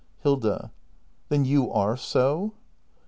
[0.23, 0.71] Hilda.
[1.29, 2.53] Then you are so